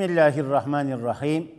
Bismillahirrahmanirrahim. 0.00 1.50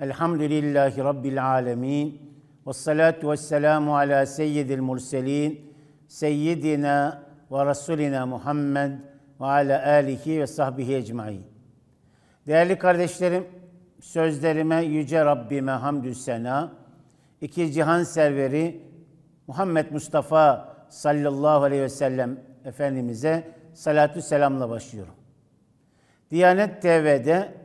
Elhamdülillahi 0.00 1.04
Rabbil 1.04 1.46
alemin. 1.46 2.22
Ve 2.66 2.72
salatu 2.72 3.30
ve 3.30 3.36
selamu 3.36 3.96
ala 3.96 4.26
seyyidil 4.26 4.80
murselin. 4.80 5.74
Seyyidina 6.08 7.22
ve 7.50 7.66
Resulina 7.66 8.26
Muhammed 8.26 8.92
ve 9.40 9.44
ala 9.44 9.86
alihi 9.86 10.40
ve 10.40 10.46
sahbihi 10.46 10.94
ecmain. 10.94 11.42
Değerli 12.46 12.78
kardeşlerim, 12.78 13.46
sözlerime 14.00 14.82
Yüce 14.84 15.24
Rabbime 15.24 15.72
hamdü 15.72 16.14
sena, 16.14 16.72
iki 17.40 17.72
cihan 17.72 18.02
serveri 18.02 18.80
Muhammed 19.46 19.90
Mustafa 19.90 20.74
sallallahu 20.88 21.64
aleyhi 21.64 21.82
ve 21.82 21.88
sellem 21.88 22.40
Efendimiz'e 22.64 23.48
salatü 23.74 24.22
selamla 24.22 24.70
başlıyorum. 24.70 25.14
Diyanet 26.30 26.82
TV'de 26.82 27.61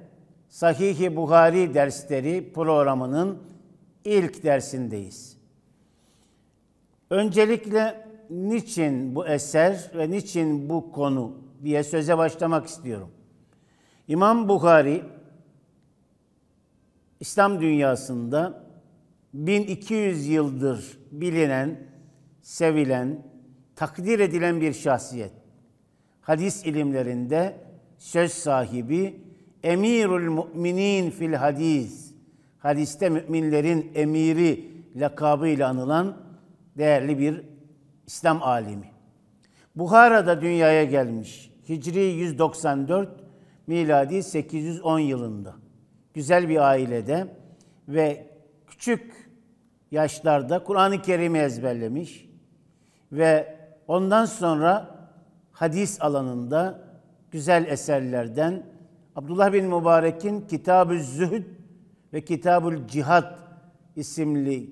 Sahih-i 0.50 1.16
Buhari 1.16 1.74
dersleri 1.74 2.54
programının 2.54 3.44
ilk 4.06 4.44
dersindeyiz. 4.44 5.38
Öncelikle 7.10 8.08
niçin 8.30 9.16
bu 9.16 9.28
eser 9.28 9.92
ve 9.96 10.12
niçin 10.12 10.70
bu 10.70 10.92
konu 10.92 11.38
diye 11.64 11.84
söze 11.84 12.18
başlamak 12.18 12.68
istiyorum. 12.68 13.10
İmam 14.08 14.50
Bukhari 14.50 15.04
İslam 17.20 17.62
dünyasında 17.62 18.64
1200 19.34 20.28
yıldır 20.28 21.00
bilinen, 21.12 21.80
sevilen, 22.42 23.26
takdir 23.76 24.20
edilen 24.20 24.62
bir 24.62 24.74
şahsiyet. 24.74 25.32
Hadis 26.22 26.66
ilimlerinde 26.66 27.58
söz 27.98 28.32
sahibi, 28.32 29.22
emirül 29.68 30.28
müminin 30.28 31.12
fil 31.12 31.34
hadis, 31.34 32.14
hadiste 32.60 33.10
müminlerin 33.10 33.92
emiri 33.96 34.72
lakabıyla 34.96 35.70
anılan 35.70 36.18
değerli 36.78 37.20
bir 37.20 37.42
İslam 38.08 38.44
alimi. 38.44 38.92
Buhara'da 39.76 40.42
dünyaya 40.42 40.84
gelmiş. 40.84 41.52
Hicri 41.70 42.00
194, 42.00 43.10
miladi 43.68 44.24
810 44.24 45.00
yılında. 45.00 45.56
Güzel 46.14 46.50
bir 46.50 46.68
ailede 46.70 47.28
ve 47.88 48.28
küçük 48.68 49.30
yaşlarda 49.92 50.64
Kur'an-ı 50.64 51.02
Kerim'i 51.02 51.40
ezberlemiş 51.40 52.30
ve 53.12 53.58
ondan 53.88 54.26
sonra 54.26 54.96
hadis 55.52 56.02
alanında 56.02 56.88
güzel 57.32 57.66
eserlerden 57.68 58.77
Abdullah 59.18 59.54
bin 59.54 59.66
Mübarek'in 59.66 60.42
Kitab-ı 60.42 61.00
Zühd 61.00 61.44
ve 62.14 62.22
Kitab-ül 62.22 62.88
Cihad 62.88 63.40
isimli 63.96 64.70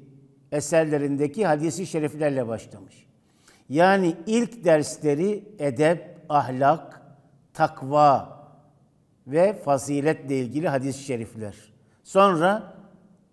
eserlerindeki 0.51 1.45
hadisi 1.45 1.87
şeriflerle 1.87 2.47
başlamış. 2.47 3.05
Yani 3.69 4.15
ilk 4.27 4.65
dersleri 4.65 5.43
edep, 5.59 6.25
ahlak, 6.29 7.01
takva 7.53 8.39
ve 9.27 9.53
faziletle 9.53 10.39
ilgili 10.39 10.67
hadis-i 10.67 11.03
şerifler. 11.03 11.55
Sonra 12.03 12.73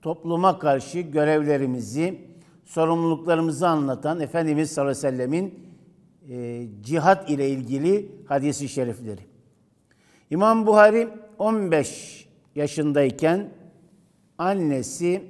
topluma 0.03 0.59
karşı 0.59 1.01
görevlerimizi, 1.01 2.21
sorumluluklarımızı 2.65 3.69
anlatan 3.69 4.21
Efendimiz 4.21 4.71
sallallahu 4.71 4.99
aleyhi 4.99 5.07
ve 5.07 5.11
sellemin 5.11 5.69
e, 6.31 6.67
cihat 6.83 7.31
ile 7.31 7.49
ilgili 7.49 8.11
hadisi 8.29 8.69
şerifleri. 8.69 9.32
İmam 10.33 10.67
Buhari 10.67 11.09
15 11.39 12.29
yaşındayken 12.55 13.51
annesi 14.39 15.23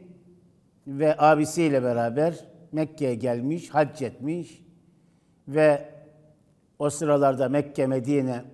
ve 0.87 1.17
abisiyle 1.19 1.83
beraber 1.83 2.45
Mekke'ye 2.73 3.15
gelmiş, 3.15 3.71
hac 3.71 4.03
etmiş 4.03 4.63
ve 5.49 5.89
o 6.79 6.91
sıralarda 6.91 7.49
Mekke, 7.49 7.87
Medine 7.87 8.45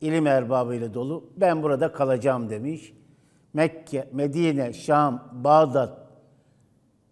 ilim 0.00 0.26
erbabıyla 0.26 0.94
dolu. 0.94 1.30
Ben 1.36 1.62
burada 1.62 1.92
kalacağım 1.92 2.50
demiş. 2.50 2.92
Mekke, 3.52 4.08
Medine, 4.12 4.72
Şam, 4.72 5.30
Bağdat, 5.32 5.98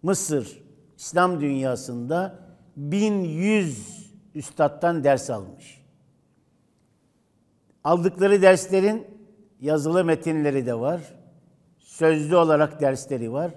Mısır, 0.03 0.63
İslam 0.97 1.41
dünyasında 1.41 2.39
1100 2.75 4.11
üstattan 4.35 5.03
ders 5.03 5.29
almış. 5.29 5.84
Aldıkları 7.85 8.41
derslerin 8.41 9.07
yazılı 9.61 10.05
metinleri 10.05 10.65
de 10.65 10.79
var. 10.79 11.01
Sözlü 11.77 12.35
olarak 12.35 12.81
dersleri 12.81 13.33
var 13.33 13.51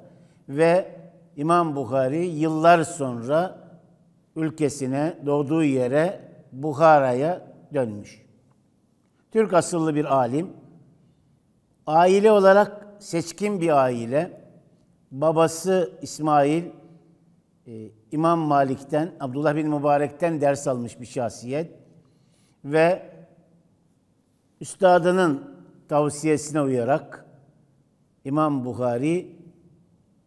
ve 0.48 0.96
İmam 1.36 1.76
Bukhari 1.76 2.26
yıllar 2.26 2.84
sonra 2.84 3.58
ülkesine, 4.36 5.18
doğduğu 5.26 5.62
yere 5.64 6.20
Buhara'ya 6.52 7.46
dönmüş. 7.74 8.22
Türk 9.32 9.54
asıllı 9.54 9.94
bir 9.94 10.04
alim. 10.16 10.50
Aile 11.86 12.32
olarak 12.32 12.86
seçkin 12.98 13.60
bir 13.60 13.84
aile. 13.84 14.40
Babası 15.10 15.98
İsmail 16.02 16.64
e, 17.66 17.72
İmam 18.12 18.38
Malik'ten, 18.38 19.12
Abdullah 19.20 19.56
bin 19.56 19.68
Mübarek'ten 19.68 20.40
ders 20.40 20.68
almış 20.68 21.00
bir 21.00 21.06
şahsiyet 21.06 21.72
ve 22.64 23.17
üstadının 24.60 25.58
tavsiyesine 25.88 26.60
uyarak 26.60 27.26
İmam 28.24 28.64
Bukhari 28.64 29.36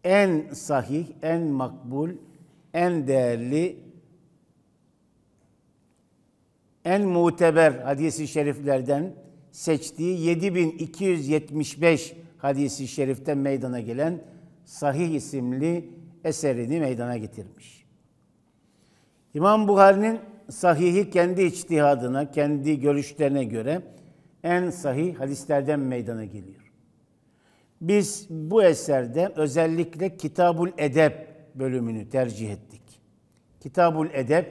en 0.04 0.54
sahih, 0.54 1.06
en 1.22 1.42
makbul, 1.42 2.10
en 2.74 3.08
değerli, 3.08 3.80
en 6.86 7.02
muteber 7.02 7.72
hadisi 7.72 8.28
şeriflerden 8.28 9.14
seçtiği 9.52 10.20
7275 10.20 12.14
hadisi 12.38 12.88
şeriften 12.88 13.38
meydana 13.38 13.80
gelen 13.80 14.22
Sahih 14.66 15.16
isimli 15.16 15.90
eserini 16.24 16.80
meydana 16.80 17.18
getirmiş. 17.18 17.86
İmam 19.34 19.68
Buhari'nin 19.68 20.20
sahihi 20.50 21.10
kendi 21.10 21.42
içtihadına, 21.42 22.32
kendi 22.32 22.80
görüşlerine 22.80 23.44
göre 23.44 23.82
en 24.44 24.70
sahih 24.70 25.20
hadislerden 25.20 25.80
meydana 25.80 26.26
geliyor. 26.26 26.72
Biz 27.82 28.28
bu 28.30 28.64
eserde 28.64 29.32
özellikle 29.36 30.18
Kitabul 30.18 30.70
Edeb 30.78 31.12
bölümünü 31.56 32.10
tercih 32.10 32.52
ettik. 32.52 32.82
Kitabul 33.60 34.08
Edeb 34.14 34.46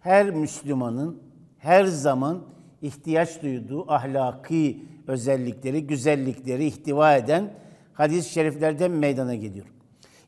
her 0.00 0.30
Müslümanın 0.30 1.22
her 1.58 1.84
zaman 1.84 2.44
ihtiyaç 2.82 3.42
duyduğu 3.42 3.92
ahlaki 3.92 4.84
özellikleri, 5.06 5.86
güzellikleri 5.86 6.66
ihtiva 6.66 7.16
eden 7.16 7.52
hadis-i 7.92 8.30
şeriflerden 8.30 8.90
meydana 8.90 9.34
geliyor. 9.34 9.66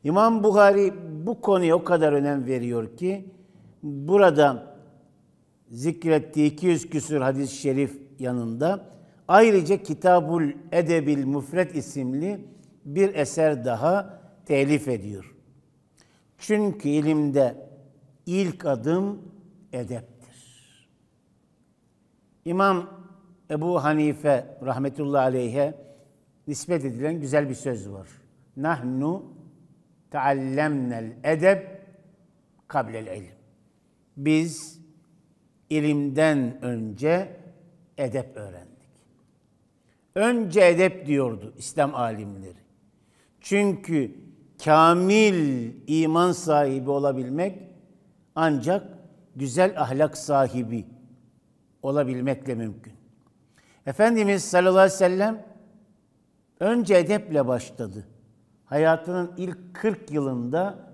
İmam 0.03 0.43
Bukhari 0.43 0.93
bu 1.25 1.41
konuya 1.41 1.75
o 1.75 1.83
kadar 1.83 2.13
önem 2.13 2.45
veriyor 2.45 2.97
ki 2.97 3.25
burada 3.83 4.76
zikrettiği 5.71 6.51
200 6.51 6.89
küsur 6.89 7.21
hadis-i 7.21 7.55
şerif 7.55 8.01
yanında 8.19 8.89
ayrıca 9.27 9.83
Kitabul 9.83 10.51
Edebil 10.71 11.25
Mufret 11.25 11.75
isimli 11.75 12.39
bir 12.85 13.15
eser 13.15 13.65
daha 13.65 14.21
telif 14.45 14.87
ediyor. 14.87 15.35
Çünkü 16.37 16.89
ilimde 16.89 17.69
ilk 18.25 18.65
adım 18.65 19.21
edeptir. 19.73 20.87
İmam 22.45 22.89
Ebu 23.51 23.83
Hanife 23.83 24.57
rahmetullahi 24.65 25.21
aleyhe 25.21 25.73
nispet 26.47 26.85
edilen 26.85 27.21
güzel 27.21 27.49
bir 27.49 27.55
söz 27.55 27.89
var. 27.89 28.07
Nahnu 28.57 29.25
teallemnel 30.11 31.13
edeb 31.23 31.61
kablel 32.67 33.07
ilim. 33.07 33.35
Biz 34.17 34.76
ilimden 35.69 36.61
önce 36.61 37.37
edep 37.97 38.37
öğrendik. 38.37 38.67
Önce 40.15 40.67
edep 40.67 41.05
diyordu 41.05 41.53
İslam 41.57 41.95
alimleri. 41.95 42.57
Çünkü 43.41 44.11
kamil 44.63 45.71
iman 45.87 46.31
sahibi 46.31 46.89
olabilmek 46.89 47.59
ancak 48.35 48.87
güzel 49.35 49.81
ahlak 49.81 50.17
sahibi 50.17 50.85
olabilmekle 51.81 52.55
mümkün. 52.55 52.93
Efendimiz 53.85 54.43
sallallahu 54.43 54.79
aleyhi 54.79 54.93
ve 54.93 54.97
sellem 54.97 55.45
önce 56.59 56.95
edeple 56.95 57.47
başladı. 57.47 58.07
Hayatının 58.65 59.33
ilk 59.37 59.73
40 59.73 60.11
yılında 60.11 60.89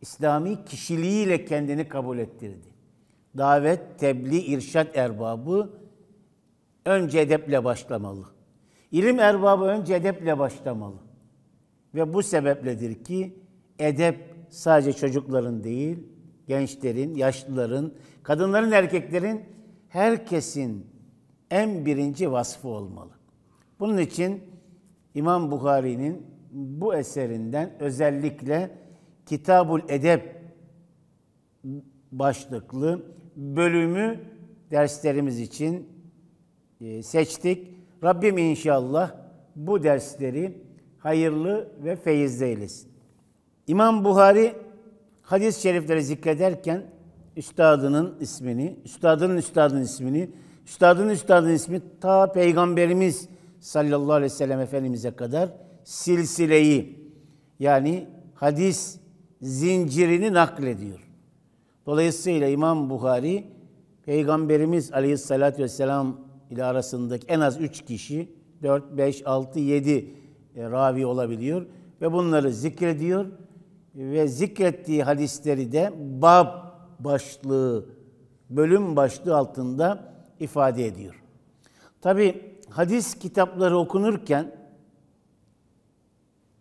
İslami 0.00 0.64
kişiliğiyle 0.64 1.44
kendini 1.44 1.88
kabul 1.88 2.18
ettirdi. 2.18 2.75
Davet, 3.38 3.98
tebliğ, 3.98 4.38
irşat 4.38 4.96
erbabı 4.96 5.70
önce 6.84 7.20
edeple 7.20 7.64
başlamalı. 7.64 8.24
İlim 8.90 9.18
erbabı 9.20 9.64
önce 9.64 9.94
edeple 9.94 10.38
başlamalı. 10.38 10.96
Ve 11.94 12.14
bu 12.14 12.22
sebepledir 12.22 13.04
ki 13.04 13.38
edep 13.78 14.34
sadece 14.48 14.92
çocukların 14.92 15.64
değil, 15.64 15.98
gençlerin, 16.46 17.14
yaşlıların, 17.14 17.92
kadınların, 18.22 18.72
erkeklerin, 18.72 19.40
herkesin 19.88 20.86
en 21.50 21.86
birinci 21.86 22.32
vasfı 22.32 22.68
olmalı. 22.68 23.10
Bunun 23.80 23.98
için 23.98 24.42
İmam 25.14 25.50
Bukhari'nin 25.50 26.26
bu 26.52 26.94
eserinden 26.94 27.72
özellikle 27.80 28.78
Kitabul 29.26 29.80
Edep 29.88 30.36
başlıklı 32.12 33.02
bölümü 33.36 34.20
derslerimiz 34.70 35.40
için 35.40 35.88
e, 36.80 37.02
seçtik. 37.02 37.70
Rabbim 38.04 38.38
inşallah 38.38 39.14
bu 39.56 39.82
dersleri 39.82 40.58
hayırlı 40.98 41.68
ve 41.84 41.96
feyizli 41.96 42.44
eylesin. 42.44 42.90
İmam 43.66 44.04
Buhari 44.04 44.54
hadis-i 45.22 45.60
şerifleri 45.60 46.04
zikrederken 46.04 46.82
üstadının 47.36 48.16
ismini, 48.20 48.76
üstadının 48.84 49.36
üstadının 49.36 49.82
ismini, 49.82 50.30
üstadının 50.66 51.10
üstadının 51.10 51.54
ismi 51.54 51.80
ta 52.00 52.32
Peygamberimiz 52.32 53.28
sallallahu 53.60 54.12
aleyhi 54.12 54.32
ve 54.32 54.36
sellem 54.36 54.60
Efendimiz'e 54.60 55.10
kadar 55.10 55.50
silsileyi 55.84 56.98
yani 57.58 58.06
hadis 58.34 58.98
zincirini 59.42 60.32
naklediyor. 60.32 61.05
Dolayısıyla 61.86 62.48
İmam 62.48 62.90
Buhari 62.90 63.44
Peygamberimiz 64.02 64.92
aleyhissalatü 64.92 65.62
vesselam 65.62 66.20
ile 66.50 66.64
arasındaki 66.64 67.26
en 67.26 67.40
az 67.40 67.60
üç 67.60 67.84
kişi, 67.84 68.32
dört, 68.62 68.96
beş, 68.96 69.26
altı, 69.26 69.58
yedi 69.58 70.14
e, 70.56 70.62
ravi 70.70 71.06
olabiliyor 71.06 71.66
ve 72.00 72.12
bunları 72.12 72.52
zikrediyor 72.52 73.26
ve 73.94 74.28
zikrettiği 74.28 75.02
hadisleri 75.02 75.72
de 75.72 75.92
bab 76.22 76.46
başlığı, 77.00 77.86
bölüm 78.50 78.96
başlığı 78.96 79.36
altında 79.36 80.14
ifade 80.40 80.86
ediyor. 80.86 81.22
Tabi 82.00 82.54
hadis 82.70 83.14
kitapları 83.14 83.78
okunurken 83.78 84.54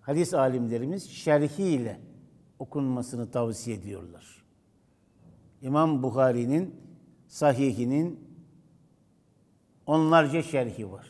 hadis 0.01 0.33
alimlerimiz 0.33 1.09
şerhiyle 1.09 1.99
okunmasını 2.59 3.31
tavsiye 3.31 3.77
ediyorlar. 3.77 4.34
İmam 5.65 6.03
Bukhari'nin 6.03 6.75
sahihinin 7.27 8.19
onlarca 9.85 10.43
şerhi 10.43 10.91
var. 10.91 11.07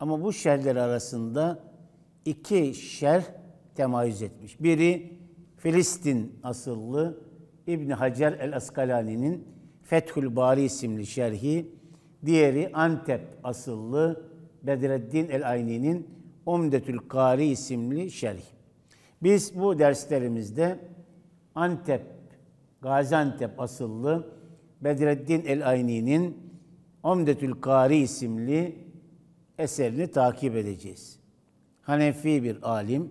Ama 0.00 0.22
bu 0.22 0.32
şerhler 0.32 0.76
arasında 0.76 1.64
iki 2.24 2.74
şerh 2.74 3.24
temayüz 3.74 4.22
etmiş. 4.22 4.60
Biri 4.60 5.18
Filistin 5.56 6.38
asıllı 6.42 7.20
İbn 7.66 7.90
Hacer 7.90 8.32
el-Askalani'nin 8.32 9.48
Fethül 9.82 10.36
Bari 10.36 10.62
isimli 10.62 11.06
şerhi, 11.06 11.70
diğeri 12.26 12.70
Antep 12.72 13.20
asıllı 13.44 14.30
Bedreddin 14.62 15.28
el-Ayni'nin 15.28 16.06
Umdetül 16.46 16.98
Kari 16.98 17.46
isimli 17.46 18.10
şerh. 18.10 18.42
Biz 19.22 19.60
bu 19.60 19.78
derslerimizde 19.78 20.78
Antep, 21.54 22.02
Gaziantep 22.86 23.60
asıllı 23.60 24.26
Bedreddin 24.80 25.44
el-Ayni'nin 25.46 26.36
Umdetül 27.04 27.60
Kari 27.60 27.96
isimli 27.96 28.78
eserini 29.58 30.10
takip 30.10 30.56
edeceğiz. 30.56 31.18
Hanefi 31.82 32.42
bir 32.42 32.70
alim, 32.70 33.10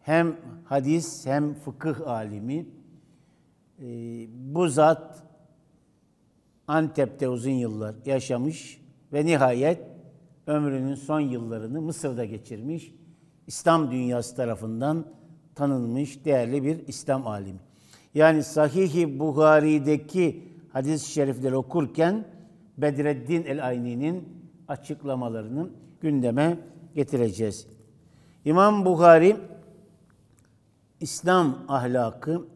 hem 0.00 0.36
hadis 0.64 1.26
hem 1.26 1.54
fıkıh 1.54 2.08
alimi. 2.08 2.66
Ee, 3.78 3.84
bu 4.54 4.68
zat 4.68 5.22
Antep'te 6.68 7.28
uzun 7.28 7.50
yıllar 7.50 7.94
yaşamış 8.06 8.80
ve 9.12 9.26
nihayet 9.26 9.82
ömrünün 10.46 10.94
son 10.94 11.20
yıllarını 11.20 11.80
Mısır'da 11.80 12.24
geçirmiş. 12.24 12.94
İslam 13.46 13.90
dünyası 13.90 14.36
tarafından 14.36 15.06
tanınmış 15.54 16.24
değerli 16.24 16.64
bir 16.64 16.88
İslam 16.88 17.26
alimi. 17.26 17.65
Yani 18.16 18.42
Sahih-i 18.42 19.18
Buhari'deki 19.18 20.42
hadis-i 20.72 21.10
şerifleri 21.10 21.56
okurken 21.56 22.24
Bedreddin 22.78 23.44
el-Ayni'nin 23.44 24.28
açıklamalarını 24.68 25.70
gündeme 26.00 26.58
getireceğiz. 26.94 27.66
İmam 28.44 28.84
Bukhari 28.84 29.36
İslam 31.00 31.64
ahlakı, 31.68 32.46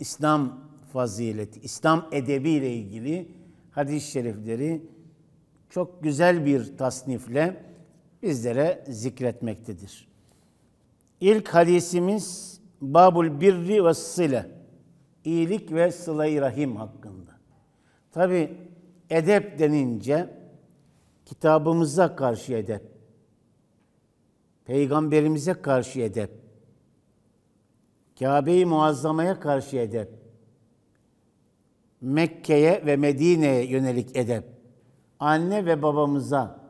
İslam 0.00 0.60
fazileti, 0.92 1.60
İslam 1.60 2.08
edebi 2.12 2.50
ile 2.50 2.74
ilgili 2.74 3.28
hadis-i 3.70 4.10
şerifleri 4.10 4.82
çok 5.70 6.02
güzel 6.02 6.46
bir 6.46 6.76
tasnifle 6.76 7.64
bizlere 8.22 8.84
zikretmektedir. 8.88 10.08
İlk 11.20 11.48
hadisimiz 11.48 12.58
Babul 12.80 13.40
Birri 13.40 13.84
ve 13.84 13.94
Sıle, 13.94 14.57
iyilik 15.24 15.72
ve 15.72 15.92
sıla 15.92 16.24
rahim 16.24 16.76
hakkında. 16.76 17.30
Tabi 18.12 18.56
edep 19.10 19.58
denince 19.58 20.30
kitabımıza 21.24 22.16
karşı 22.16 22.52
edep, 22.52 22.82
peygamberimize 24.64 25.54
karşı 25.54 26.00
edep, 26.00 26.30
Kabe-i 28.18 28.64
Muazzama'ya 28.64 29.40
karşı 29.40 29.76
edep, 29.76 30.08
Mekke'ye 32.00 32.82
ve 32.86 32.96
Medine'ye 32.96 33.66
yönelik 33.66 34.16
edep, 34.16 34.44
anne 35.20 35.66
ve 35.66 35.82
babamıza 35.82 36.60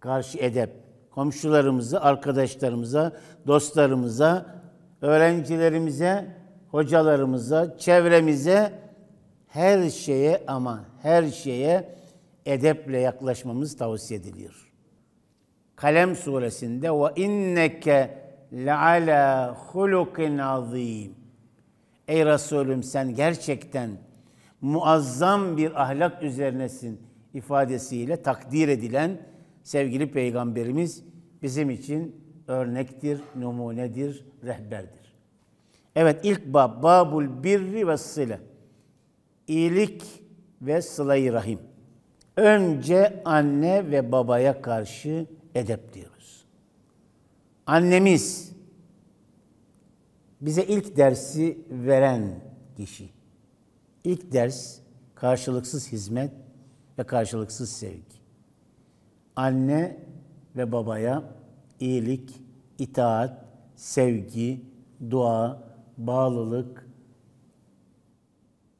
karşı 0.00 0.38
edep, 0.38 0.70
komşularımıza, 1.10 2.00
arkadaşlarımıza, 2.00 3.12
dostlarımıza, 3.46 4.62
öğrencilerimize, 5.00 6.41
hocalarımıza, 6.72 7.78
çevremize, 7.78 8.72
her 9.48 9.90
şeye 9.90 10.42
ama 10.46 10.84
her 11.02 11.26
şeye 11.26 11.88
edeple 12.46 12.98
yaklaşmamız 12.98 13.76
tavsiye 13.76 14.20
ediliyor. 14.20 14.72
Kalem 15.76 16.16
suresinde 16.16 16.90
ve 16.90 17.12
inneke 17.16 18.18
leala 18.52 19.54
hulukin 19.54 20.38
azim. 20.38 21.14
Ey 22.08 22.26
Resulüm 22.26 22.82
sen 22.82 23.14
gerçekten 23.14 23.90
muazzam 24.60 25.56
bir 25.56 25.82
ahlak 25.82 26.22
üzerinesin 26.22 27.00
ifadesiyle 27.34 28.22
takdir 28.22 28.68
edilen 28.68 29.18
sevgili 29.62 30.10
peygamberimiz 30.12 31.04
bizim 31.42 31.70
için 31.70 32.16
örnektir, 32.48 33.20
numunedir, 33.36 34.26
rehberdir. 34.44 35.01
Evet 35.96 36.20
ilk 36.22 36.46
bab 36.46 36.82
babul 36.82 37.42
birri 37.42 37.88
ve 37.88 37.96
sıle. 37.96 38.40
İyilik 39.48 40.04
ve 40.62 40.82
sıla 40.82 41.32
rahim. 41.32 41.58
Önce 42.36 43.22
anne 43.24 43.90
ve 43.90 44.12
babaya 44.12 44.62
karşı 44.62 45.26
edep 45.54 45.94
diyoruz. 45.94 46.44
Annemiz 47.66 48.52
bize 50.40 50.64
ilk 50.64 50.96
dersi 50.96 51.58
veren 51.70 52.40
kişi. 52.76 53.10
İlk 54.04 54.32
ders 54.32 54.78
karşılıksız 55.14 55.92
hizmet 55.92 56.32
ve 56.98 57.04
karşılıksız 57.04 57.72
sevgi. 57.72 58.22
Anne 59.36 59.96
ve 60.56 60.72
babaya 60.72 61.22
iyilik, 61.80 62.30
itaat, 62.78 63.44
sevgi, 63.76 64.60
dua, 65.10 65.62
bağlılık 66.06 66.88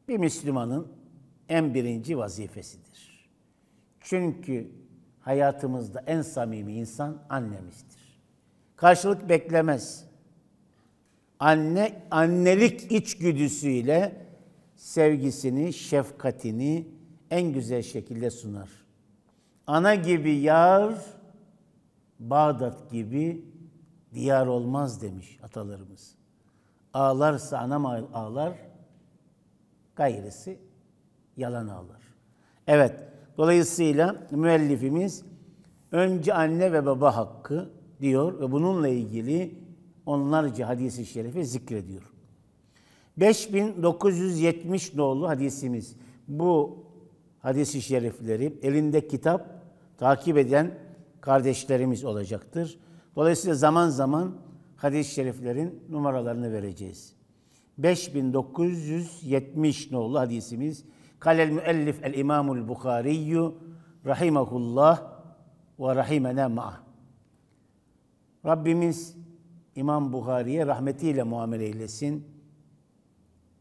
bir 0.08 0.18
Müslümanın 0.18 0.88
en 1.48 1.74
birinci 1.74 2.18
vazifesidir. 2.18 3.28
Çünkü 4.00 4.70
hayatımızda 5.20 6.00
en 6.06 6.22
samimi 6.22 6.72
insan 6.72 7.22
annemizdir. 7.28 8.20
Karşılık 8.76 9.28
beklemez. 9.28 10.04
Anne 11.38 12.02
annelik 12.10 12.92
içgüdüsüyle 12.92 14.26
sevgisini, 14.76 15.72
şefkatini 15.72 16.88
en 17.30 17.52
güzel 17.52 17.82
şekilde 17.82 18.30
sunar. 18.30 18.68
Ana 19.66 19.94
gibi 19.94 20.32
yar, 20.32 20.94
Bağdat 22.18 22.90
gibi 22.90 23.44
diyar 24.14 24.46
olmaz 24.46 25.02
demiş 25.02 25.38
atalarımız. 25.42 26.14
Ağlarsa 26.94 27.58
anam 27.58 27.86
ağlar, 27.86 28.52
gayrısı 29.96 30.56
yalan 31.36 31.68
ağlar. 31.68 32.02
Evet, 32.66 33.08
dolayısıyla 33.38 34.16
müellifimiz 34.30 35.24
Önce 35.92 36.34
anne 36.34 36.72
ve 36.72 36.86
baba 36.86 37.16
hakkı 37.16 37.70
diyor 38.00 38.40
ve 38.40 38.52
bununla 38.52 38.88
ilgili 38.88 39.54
onlarca 40.06 40.68
hadisi 40.68 41.06
şerifi 41.06 41.46
zikrediyor. 41.46 42.02
5970 43.16 44.94
nolu 44.94 45.28
hadisimiz. 45.28 45.96
Bu 46.28 46.78
hadisi 47.38 47.82
şerifleri 47.82 48.58
elinde 48.62 49.08
kitap 49.08 49.46
takip 49.98 50.38
eden 50.38 50.78
kardeşlerimiz 51.20 52.04
olacaktır. 52.04 52.78
Dolayısıyla 53.16 53.54
zaman 53.54 53.88
zaman 53.88 54.36
hadis-i 54.82 55.14
şeriflerin 55.14 55.84
numaralarını 55.88 56.52
vereceğiz. 56.52 57.16
5970 57.78 59.90
nolu 59.90 60.18
hadisimiz. 60.18 60.84
Kalel 61.18 61.50
müellif 61.50 62.04
el 62.04 62.14
imamul 62.14 62.68
Bukhariyyü 62.68 63.52
rahimahullah 64.06 65.22
ve 65.78 65.96
rahimena 65.96 66.48
ma'ah. 66.48 66.80
Rabbimiz 68.46 69.16
İmam 69.76 70.12
Bukhari'ye 70.12 70.66
rahmetiyle 70.66 71.22
muamele 71.22 71.64
eylesin. 71.64 72.26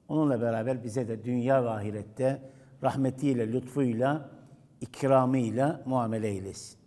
Onunla 0.08 0.42
beraber 0.42 0.84
bize 0.84 1.08
de 1.08 1.24
dünya 1.24 1.63
ve 1.63 1.70
ahirette 1.70 2.51
rahmetiyle, 2.84 3.54
lütfuyla, 3.54 4.30
ikramıyla 4.82 5.82
muamele 5.86 6.28
eylesin. 6.28 6.78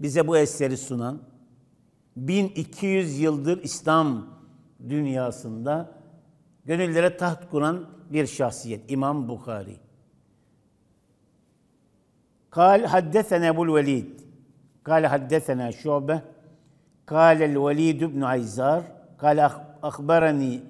Bize 0.00 0.26
bu 0.26 0.38
eseri 0.38 0.76
sunan, 0.76 1.22
1200 2.16 3.18
yıldır 3.18 3.62
İslam 3.62 4.26
dünyasında 4.88 5.92
gönüllere 6.64 7.16
taht 7.16 7.50
kuran 7.50 7.86
bir 8.10 8.26
şahsiyet 8.26 8.90
İmam 8.90 9.28
Bukhari. 9.28 9.76
Kal 12.50 12.84
haddesene 12.84 13.46
Ebu'l 13.46 13.74
Velid. 13.74 14.20
Kal 14.82 15.04
haddesena 15.04 15.72
Şube. 15.72 16.22
Kal 17.06 17.40
el 17.40 17.56
Velid 17.56 18.00
ibn 18.00 18.20
Ayzar. 18.20 18.82
Kal 19.18 19.44
ah, 19.44 19.64
akhbarani 19.82 20.62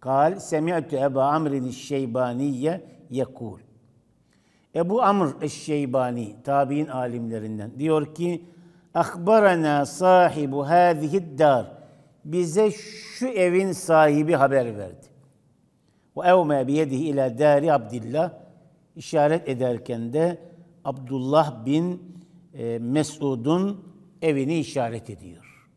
Kal 0.00 0.38
semi'tu 0.38 0.96
Ebu 0.96 1.20
Amr 1.20 1.70
Şeybaniye 1.70 2.80
yekul. 3.10 3.58
Ebu 4.74 5.02
Amr 5.02 5.42
Eşşeybani 5.42 6.36
tabi'in 6.44 6.86
alimlerinden 6.86 7.78
diyor 7.78 8.14
ki 8.14 8.44
Akbarana 8.94 9.86
sahibu 9.86 10.68
hâzihi 10.68 11.38
dar 11.38 11.66
bize 12.24 12.70
şu 12.70 13.26
evin 13.26 13.72
sahibi 13.72 14.32
haber 14.32 14.78
verdi. 14.78 15.06
Ve 16.16 16.28
evme 16.28 16.66
biyedihi 16.66 17.04
ila 17.04 17.38
dari 17.38 17.72
Abdillah 17.72 18.32
işaret 18.96 19.48
ederken 19.48 20.12
de 20.12 20.38
Abdullah 20.84 21.66
bin 21.66 22.02
e, 22.54 22.78
Mesud'un 22.78 23.84
evini 24.22 24.58
işaret 24.58 25.10
ediyor. 25.10 25.68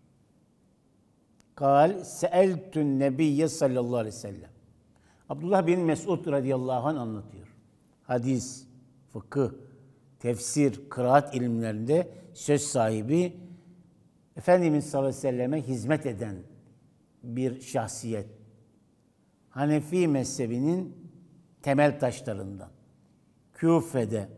Kal 1.55 2.03
seeltün 2.03 2.99
nebiyye 2.99 3.47
sallallahu 3.47 3.97
aleyhi 3.97 4.15
ve 4.15 4.19
sellem. 4.19 4.49
Abdullah 5.29 5.67
bin 5.67 5.79
Mesud 5.79 6.27
radıyallahu 6.27 6.87
anh 6.87 6.99
anlatıyor. 7.01 7.47
Hadis, 8.03 8.67
fıkıh, 9.13 9.49
tefsir, 10.25 10.89
kıraat 10.89 11.35
ilimlerinde 11.35 12.07
söz 12.33 12.61
sahibi 12.61 13.33
Efendimiz 14.37 14.85
sallallahu 14.85 15.09
aleyhi 15.09 15.25
ve 15.25 15.31
selleme 15.31 15.61
hizmet 15.61 16.05
eden 16.05 16.35
bir 17.23 17.61
şahsiyet. 17.61 18.27
Hanefi 19.49 20.07
mezhebinin 20.07 20.95
temel 21.61 21.99
taşlarından. 21.99 22.69
Küfe'de 23.53 24.29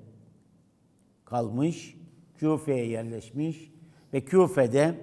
kalmış, 1.26 1.98
Küfe'ye 2.38 2.88
yerleşmiş 2.88 3.72
ve 4.14 4.26
Küfe'de 4.26 4.96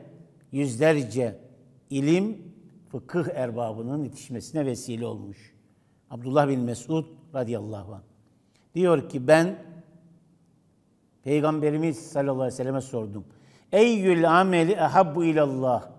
yüzlerce 0.52 1.38
ilim, 1.90 2.38
fıkıh 2.88 3.28
erbabının 3.34 4.04
yetişmesine 4.04 4.66
vesile 4.66 5.06
olmuş. 5.06 5.54
Abdullah 6.10 6.48
bin 6.48 6.60
Mesud 6.60 7.04
radıyallahu 7.34 7.94
anh. 7.94 8.02
Diyor 8.74 9.08
ki 9.08 9.28
ben 9.28 9.73
Peygamberimiz 11.24 11.98
sallallahu 12.12 12.34
aleyhi 12.34 12.52
ve 12.52 12.56
selleme 12.56 12.80
sordum. 12.80 13.24
Eyyül 13.72 14.40
ameli 14.40 14.72
ehabbu 14.72 15.24
ilallah. 15.24 15.90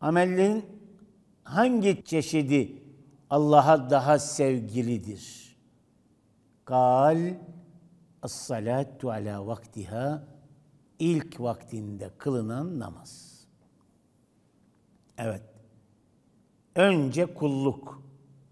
Amellerin 0.00 0.64
hangi 1.44 2.04
çeşidi 2.04 2.82
Allah'a 3.30 3.90
daha 3.90 4.18
sevgilidir? 4.18 5.56
Kal 6.64 7.18
as-salatu 8.22 9.10
ala 9.10 9.46
vaktiha 9.46 10.22
ilk 10.98 11.40
vaktinde 11.40 12.10
kılınan 12.18 12.78
namaz. 12.78 13.44
Evet. 15.18 15.42
Önce 16.74 17.34
kulluk, 17.34 18.02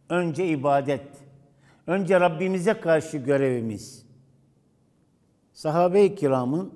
önce 0.08 0.48
ibadet, 0.48 1.06
önce 1.86 2.20
Rabbimize 2.20 2.80
karşı 2.80 3.16
görevimiz. 3.16 4.05
Sahabe-i 5.56 6.14
kiramın 6.14 6.74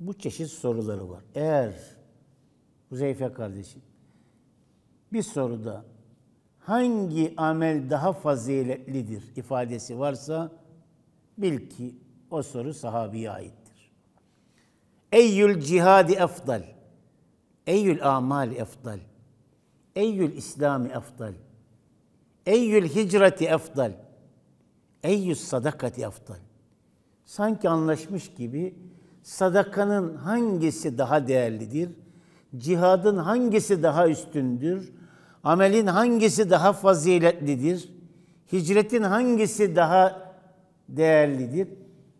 bu 0.00 0.18
çeşit 0.18 0.50
soruları 0.50 1.10
var. 1.10 1.24
Eğer 1.34 1.74
Huzeyfe 2.88 3.32
kardeşim 3.32 3.82
bir 5.12 5.22
soruda 5.22 5.84
hangi 6.58 7.34
amel 7.36 7.90
daha 7.90 8.12
faziletlidir 8.12 9.36
ifadesi 9.36 9.98
varsa 9.98 10.52
bil 11.38 11.68
ki 11.68 11.94
o 12.30 12.42
soru 12.42 12.74
sahabiye 12.74 13.30
aittir. 13.30 13.92
Eyyül 15.12 15.60
cihadi 15.60 16.12
efdal. 16.12 16.62
Eyyül 17.66 18.08
amali 18.08 18.54
efdal. 18.54 18.98
Eyyül 19.96 20.36
İslami 20.36 20.88
efdal. 20.88 21.34
Eyyül 22.46 22.88
hicreti 22.88 23.46
efdal. 23.46 23.92
Eyyül 25.02 25.34
sadakati 25.34 26.02
efdal. 26.02 26.43
Sanki 27.24 27.68
anlaşmış 27.68 28.34
gibi 28.34 28.74
sadakanın 29.22 30.14
hangisi 30.14 30.98
daha 30.98 31.28
değerlidir? 31.28 31.90
Cihadın 32.56 33.16
hangisi 33.16 33.82
daha 33.82 34.08
üstündür? 34.08 34.92
Amelin 35.44 35.86
hangisi 35.86 36.50
daha 36.50 36.72
faziletlidir? 36.72 37.94
Hicretin 38.52 39.02
hangisi 39.02 39.76
daha 39.76 40.34
değerlidir? 40.88 41.68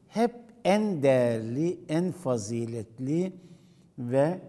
Hep 0.09 0.35
en 0.65 1.03
değerli, 1.03 1.81
en 1.89 2.13
faziletli 2.13 3.33
ve 3.99 4.41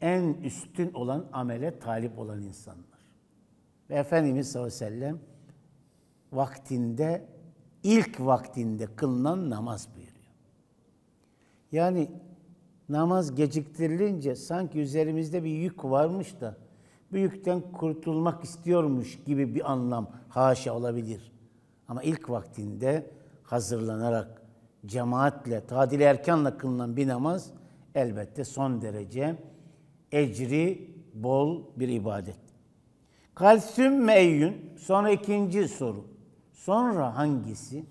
en 0.00 0.34
üstün 0.34 0.92
olan 0.92 1.26
amele 1.32 1.78
talip 1.78 2.18
olan 2.18 2.42
insanlar. 2.42 2.86
Ve 3.90 3.94
Efendimiz 3.94 4.52
sallallahu 4.52 4.74
aleyhi 4.74 4.94
ve 4.94 4.98
sellem 4.98 5.18
vaktinde, 6.32 7.26
ilk 7.86 8.20
vaktinde 8.20 8.86
kılınan 8.96 9.50
namaz 9.50 9.88
buyuruyor. 9.96 10.16
Yani 11.72 12.10
namaz 12.88 13.34
geciktirilince 13.34 14.34
sanki 14.34 14.80
üzerimizde 14.80 15.44
bir 15.44 15.50
yük 15.50 15.84
varmış 15.84 16.40
da 16.40 16.56
bu 17.12 17.16
yükten 17.16 17.60
kurtulmak 17.72 18.44
istiyormuş 18.44 19.24
gibi 19.24 19.54
bir 19.54 19.72
anlam 19.72 20.10
haşa 20.28 20.74
olabilir. 20.74 21.32
Ama 21.88 22.02
ilk 22.02 22.30
vaktinde 22.30 23.10
hazırlanarak 23.42 24.42
cemaatle, 24.86 25.66
tadil 25.66 26.00
erkanla 26.00 26.58
kılınan 26.58 26.96
bir 26.96 27.08
namaz 27.08 27.50
elbette 27.94 28.44
son 28.44 28.82
derece 28.82 29.36
ecri 30.12 30.94
bol 31.14 31.62
bir 31.76 31.88
ibadet. 31.88 32.38
Kalsüm 33.34 34.04
meyyün, 34.04 34.72
sonra 34.78 35.10
ikinci 35.10 35.68
soru. 35.68 36.15
Sonra 36.56 37.16
hangisi? 37.16 37.84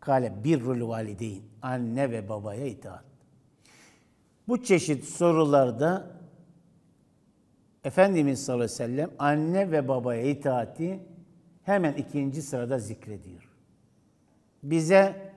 Kale 0.00 0.44
birrul 0.44 0.88
valideyn, 0.88 1.42
anne 1.62 2.10
ve 2.10 2.28
babaya 2.28 2.66
itaat. 2.66 3.04
Bu 4.48 4.62
çeşit 4.62 5.04
sorularda 5.04 6.10
Efendimiz 7.84 8.44
sallallahu 8.44 8.64
aleyhi 8.64 8.72
ve 8.72 8.76
sellem 8.76 9.10
anne 9.18 9.70
ve 9.70 9.88
babaya 9.88 10.22
itaati 10.22 11.00
hemen 11.62 11.92
ikinci 11.92 12.42
sırada 12.42 12.78
zikrediyor. 12.78 13.48
Bize 14.62 15.32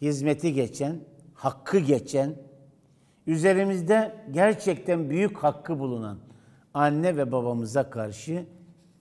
hizmeti 0.00 0.52
geçen, 0.52 0.96
hakkı 1.34 1.78
geçen, 1.78 2.34
üzerimizde 3.26 4.14
gerçekten 4.30 5.10
büyük 5.10 5.38
hakkı 5.38 5.78
bulunan 5.78 6.18
anne 6.74 7.16
ve 7.16 7.32
babamıza 7.32 7.90
karşı 7.90 8.46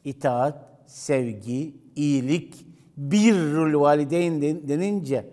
itaat, 0.03 0.69
sevgi, 0.85 1.86
iyilik, 1.97 2.65
birrul 2.97 3.79
valideyn 3.79 4.41
denince 4.41 5.25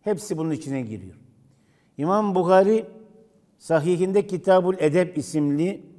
hepsi 0.00 0.38
bunun 0.38 0.50
içine 0.50 0.82
giriyor. 0.82 1.16
İmam 1.98 2.34
Bukhari 2.34 2.86
sahihinde 3.58 4.26
Kitabul 4.26 4.74
Edep 4.78 5.18
isimli 5.18 5.90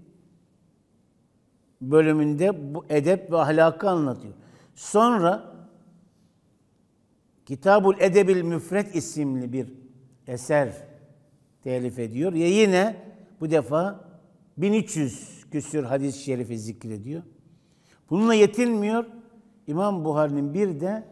bölümünde 1.81 2.73
bu 2.73 2.85
edep 2.89 3.31
ve 3.31 3.37
ahlakı 3.37 3.89
anlatıyor. 3.89 4.33
Sonra 4.75 5.51
Kitabul 7.45 7.95
Edebil 7.99 8.41
Müfret 8.41 8.95
isimli 8.95 9.53
bir 9.53 9.73
eser 10.27 10.73
telif 11.63 11.99
ediyor. 11.99 12.33
Ya 12.33 12.47
yine 12.47 12.95
bu 13.39 13.51
defa 13.51 14.09
1300 14.57 15.45
küsür 15.51 15.83
hadis-i 15.83 16.23
şerifi 16.23 16.59
zikrediyor. 16.59 17.23
Bununla 18.09 18.33
yetinmiyor. 18.33 19.05
İmam 19.67 20.05
Buhari'nin 20.05 20.53
bir 20.53 20.79
de 20.79 21.03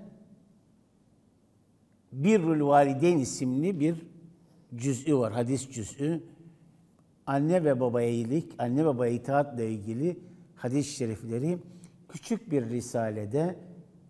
Birrül 2.12 2.62
Valideyn 2.62 3.18
isimli 3.18 3.79
bir 3.79 3.96
cüz'ü 4.75 5.18
var, 5.18 5.34
hadis 5.34 5.70
cüz'ü. 5.70 6.24
Anne 7.25 7.63
ve 7.63 7.79
babaya 7.79 8.10
iyilik, 8.10 8.53
anne 8.58 8.86
babaya 8.86 9.12
itaatla 9.12 9.63
ilgili 9.63 10.20
hadis-i 10.56 10.94
şerifleri 10.94 11.58
küçük 12.10 12.51
bir 12.51 12.70
risalede 12.70 13.56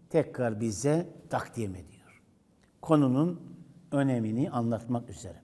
tekrar 0.10 0.62
bize 0.62 1.08
takdim 1.29 1.72
ediyor. 1.72 2.22
Konunun 2.81 3.41
önemini 3.91 4.50
anlatmak 4.51 5.10
üzere. 5.10 5.41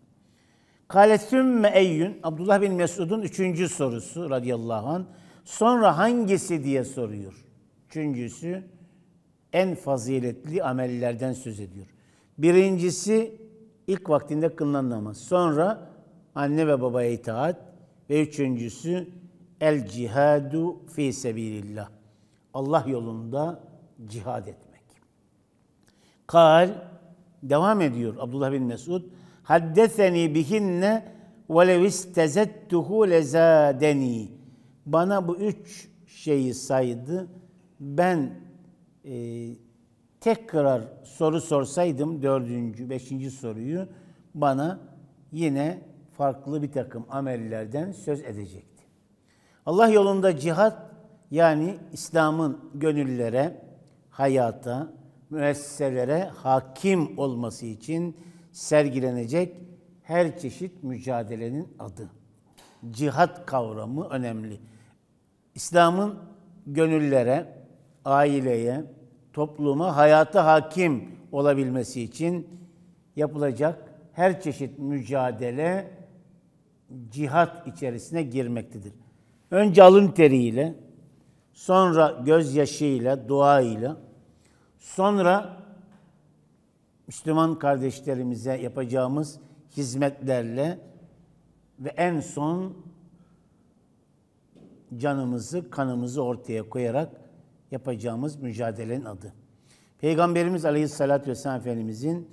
Kale 0.87 1.17
sümme 1.17 1.69
eyyün, 1.69 2.19
Abdullah 2.23 2.61
bin 2.61 2.73
Mesud'un 2.73 3.21
üçüncü 3.21 3.69
sorusu 3.69 4.29
radıyallahu 4.29 4.87
anh. 4.87 5.05
Sonra 5.43 5.97
hangisi 5.97 6.63
diye 6.63 6.83
soruyor. 6.83 7.45
Üçüncüsü 7.87 8.63
en 9.55 9.75
faziletli 9.75 10.63
amellerden 10.63 11.33
söz 11.33 11.59
ediyor. 11.59 11.85
Birincisi 12.37 13.41
ilk 13.87 14.09
vaktinde 14.09 14.55
kılınan 14.55 14.89
namaz. 14.89 15.17
Sonra 15.17 15.89
anne 16.35 16.67
ve 16.67 16.81
babaya 16.81 17.11
itaat 17.11 17.57
ve 18.09 18.23
üçüncüsü 18.23 19.07
el 19.61 19.87
cihadu 19.87 20.85
fi 20.87 21.13
sebilillah. 21.13 21.89
Allah 22.53 22.85
yolunda 22.87 23.59
cihad 24.07 24.47
etmek. 24.47 24.81
Kal 26.27 26.69
devam 27.43 27.81
ediyor 27.81 28.15
Abdullah 28.19 28.51
bin 28.51 28.63
Mesud. 28.63 29.03
Haddeseni 29.43 30.35
bihinne 30.35 31.05
ve 31.49 31.67
lev 31.67 31.81
istezettuhu 31.81 33.09
lezadeni. 33.09 34.31
Bana 34.85 35.27
bu 35.27 35.35
üç 35.37 35.89
şeyi 36.07 36.53
saydı. 36.53 37.27
Ben 37.79 38.45
e, 39.05 39.47
tekrar 40.19 40.81
soru 41.03 41.41
sorsaydım 41.41 42.21
dördüncü, 42.21 42.89
beşinci 42.89 43.31
soruyu 43.31 43.87
bana 44.33 44.79
yine 45.31 45.81
farklı 46.17 46.61
bir 46.61 46.71
takım 46.71 47.05
amellerden 47.09 47.91
söz 47.91 48.21
edecekti. 48.21 48.83
Allah 49.65 49.89
yolunda 49.89 50.37
cihat 50.37 50.91
yani 51.31 51.77
İslam'ın 51.93 52.59
gönüllere, 52.73 53.61
hayata, 54.09 54.93
müesseselere 55.29 56.23
hakim 56.23 57.19
olması 57.19 57.65
için 57.65 58.17
sergilenecek 58.51 59.55
her 60.03 60.39
çeşit 60.39 60.83
mücadelenin 60.83 61.75
adı. 61.79 62.09
Cihat 62.89 63.45
kavramı 63.45 64.09
önemli. 64.09 64.59
İslam'ın 65.55 66.19
gönüllere, 66.67 67.54
aileye, 68.05 68.83
topluma, 69.33 69.95
hayata 69.95 70.45
hakim 70.45 71.09
olabilmesi 71.31 72.01
için 72.01 72.47
yapılacak 73.15 73.91
her 74.13 74.41
çeşit 74.41 74.79
mücadele 74.79 75.91
cihat 77.11 77.67
içerisine 77.67 78.23
girmektedir. 78.23 78.93
Önce 79.51 79.83
alın 79.83 80.07
teriyle, 80.07 80.75
sonra 81.53 82.21
gözyaşıyla, 82.25 83.29
duayla, 83.29 83.97
sonra 84.77 85.57
Müslüman 87.07 87.59
kardeşlerimize 87.59 88.57
yapacağımız 88.57 89.39
hizmetlerle 89.77 90.79
ve 91.79 91.89
en 91.89 92.19
son 92.19 92.73
canımızı, 94.97 95.69
kanımızı 95.69 96.23
ortaya 96.23 96.69
koyarak 96.69 97.24
yapacağımız 97.75 98.35
mücadelenin 98.35 99.05
adı. 99.05 99.33
Peygamberimiz 99.99 100.65
Aleyhisselatü 100.65 101.29
Vesselam 101.31 101.59
Efendimizin 101.59 102.27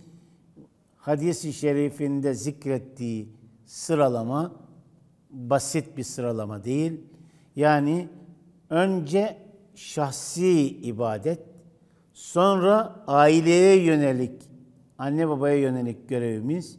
hadis-i 0.96 1.52
şerifinde 1.52 2.34
zikrettiği 2.34 3.28
sıralama 3.64 4.52
basit 5.30 5.96
bir 5.96 6.02
sıralama 6.02 6.64
değil. 6.64 7.00
Yani 7.56 8.08
önce 8.70 9.36
şahsi 9.74 10.68
ibadet, 10.68 11.40
sonra 12.12 13.02
aileye 13.06 13.84
yönelik, 13.84 14.42
anne 14.98 15.28
babaya 15.28 15.56
yönelik 15.56 16.08
görevimiz 16.08 16.78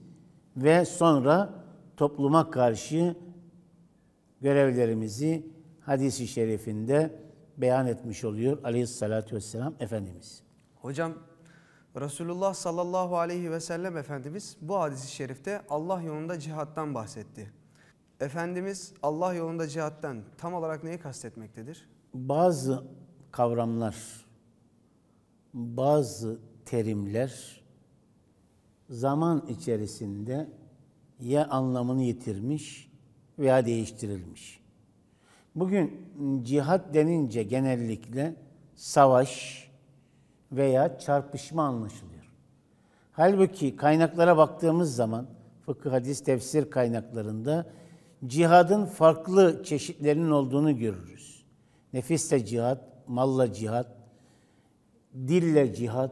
ve 0.58 0.86
sonra 0.86 1.64
topluma 1.98 2.52
karşı 2.52 3.16
görevlerimizi 4.42 5.46
hadisi 5.80 6.28
şerifinde 6.28 7.23
beyan 7.58 7.88
etmiş 7.88 8.24
oluyor 8.24 8.64
aleyhissalatü 8.64 9.36
vesselam 9.36 9.74
Efendimiz. 9.80 10.44
Hocam 10.82 11.14
Resulullah 11.96 12.54
sallallahu 12.54 13.18
aleyhi 13.18 13.52
ve 13.52 13.60
sellem 13.60 13.98
Efendimiz 13.98 14.58
bu 14.62 14.80
hadisi 14.80 15.12
şerifte 15.12 15.62
Allah 15.70 16.02
yolunda 16.02 16.40
cihattan 16.40 16.96
bahsetti. 16.96 17.54
Efendimiz 18.20 18.94
Allah 19.04 19.34
yolunda 19.34 19.68
cihattan 19.68 20.24
tam 20.38 20.54
olarak 20.54 20.84
neyi 20.84 21.00
kastetmektedir? 21.00 21.90
Bazı 22.14 22.84
kavramlar, 23.32 24.26
bazı 25.54 26.40
terimler 26.66 27.64
zaman 28.90 29.46
içerisinde 29.48 30.50
ya 31.20 31.48
anlamını 31.48 32.04
yitirmiş 32.04 32.92
veya 33.40 33.66
değiştirilmiş. 33.66 34.63
Bugün 35.56 36.10
cihat 36.44 36.94
denince 36.94 37.44
genellikle 37.44 38.36
savaş 38.76 39.64
veya 40.52 41.00
çarpışma 41.00 41.64
anlaşılıyor. 41.64 42.32
Halbuki 43.12 43.76
kaynaklara 43.76 44.38
baktığımız 44.38 44.96
zaman 44.96 45.28
fıkıh, 45.66 45.92
hadis, 45.92 46.24
tefsir 46.24 46.70
kaynaklarında 46.70 47.66
cihadın 48.26 48.86
farklı 48.86 49.64
çeşitlerinin 49.64 50.32
olduğunu 50.32 50.78
görürüz. 50.78 51.46
Nefisle 51.94 52.46
cihat, 52.46 53.08
malla 53.08 53.54
cihat, 53.54 53.88
dille 55.16 55.76
cihat, 55.76 56.12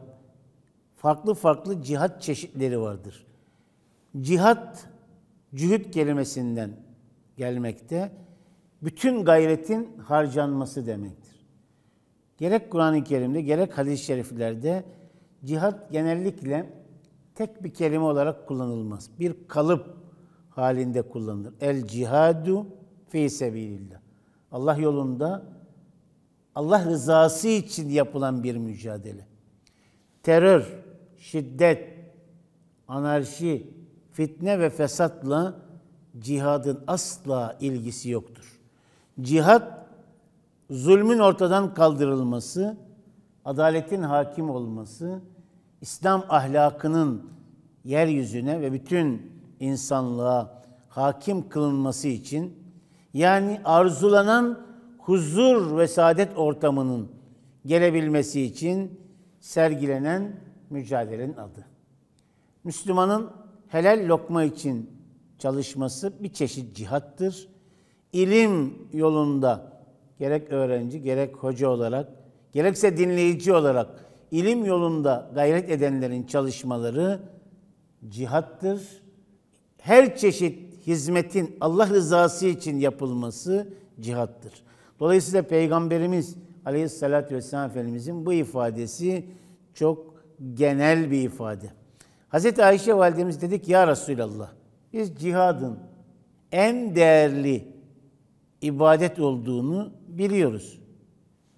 farklı 0.96 1.34
farklı 1.34 1.82
cihat 1.82 2.22
çeşitleri 2.22 2.80
vardır. 2.80 3.26
Cihat, 4.20 4.88
cühüt 5.54 5.90
kelimesinden 5.90 6.70
gelmekte, 7.36 8.12
bütün 8.82 9.24
gayretin 9.24 9.98
harcanması 9.98 10.86
demektir. 10.86 11.46
Gerek 12.38 12.70
Kur'an-ı 12.70 13.04
Kerim'de 13.04 13.40
gerek 13.40 13.78
hadis-i 13.78 14.04
şeriflerde 14.04 14.84
cihat 15.44 15.92
genellikle 15.92 16.72
tek 17.34 17.64
bir 17.64 17.74
kelime 17.74 18.04
olarak 18.04 18.48
kullanılmaz. 18.48 19.10
Bir 19.18 19.48
kalıp 19.48 19.96
halinde 20.50 21.02
kullanılır. 21.02 21.54
El 21.60 21.86
cihadu 21.86 22.66
fi 23.08 23.30
sebilillah. 23.30 23.98
Allah 24.52 24.76
yolunda 24.76 25.42
Allah 26.54 26.84
rızası 26.84 27.48
için 27.48 27.90
yapılan 27.90 28.42
bir 28.42 28.56
mücadele. 28.56 29.26
Terör, 30.22 30.84
şiddet, 31.18 31.88
anarşi, 32.88 33.66
fitne 34.12 34.60
ve 34.60 34.70
fesatla 34.70 35.60
cihadın 36.18 36.84
asla 36.86 37.56
ilgisi 37.60 38.10
yoktur. 38.10 38.51
Cihat 39.20 39.86
zulmün 40.70 41.18
ortadan 41.18 41.74
kaldırılması, 41.74 42.76
adaletin 43.44 44.02
hakim 44.02 44.50
olması, 44.50 45.20
İslam 45.80 46.24
ahlakının 46.28 47.30
yeryüzüne 47.84 48.60
ve 48.60 48.72
bütün 48.72 49.32
insanlığa 49.60 50.62
hakim 50.88 51.48
kılınması 51.48 52.08
için 52.08 52.62
yani 53.14 53.60
arzulanan 53.64 54.58
huzur 54.98 55.78
ve 55.78 55.88
saadet 55.88 56.38
ortamının 56.38 57.08
gelebilmesi 57.66 58.42
için 58.42 59.00
sergilenen 59.40 60.40
mücadelenin 60.70 61.36
adı. 61.36 61.66
Müslümanın 62.64 63.30
helal 63.68 64.08
lokma 64.08 64.44
için 64.44 64.90
çalışması 65.38 66.22
bir 66.22 66.32
çeşit 66.32 66.76
cihattır. 66.76 67.48
İlim 68.12 68.74
yolunda 68.92 69.72
gerek 70.18 70.52
öğrenci 70.52 71.02
gerek 71.02 71.36
hoca 71.36 71.68
olarak 71.68 72.08
gerekse 72.52 72.96
dinleyici 72.96 73.52
olarak 73.52 73.88
ilim 74.30 74.64
yolunda 74.64 75.30
gayret 75.34 75.70
edenlerin 75.70 76.22
çalışmaları 76.26 77.20
cihattır 78.08 79.02
her 79.78 80.16
çeşit 80.16 80.86
hizmetin 80.86 81.56
Allah 81.60 81.88
rızası 81.88 82.46
için 82.46 82.78
yapılması 82.78 83.68
cihattır. 84.00 84.52
Dolayısıyla 85.00 85.42
Peygamberimiz 85.42 86.36
Aleyhisselatü 86.64 87.34
Vesselam 87.34 87.70
Efendimizin 87.70 88.26
bu 88.26 88.32
ifadesi 88.32 89.24
çok 89.74 90.14
genel 90.54 91.10
bir 91.10 91.22
ifade. 91.22 91.70
Hazreti 92.28 92.64
Ayşe 92.64 92.94
validemiz 92.94 93.42
dedik 93.42 93.68
ya 93.68 93.86
Resulallah 93.86 94.50
biz 94.92 95.16
cihadın 95.16 95.78
en 96.52 96.96
değerli 96.96 97.71
ibadet 98.62 99.20
olduğunu 99.20 99.92
biliyoruz. 100.08 100.80